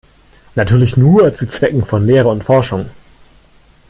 [0.55, 2.87] Natürlich nur zu Zwecken von Lehre und Forschung.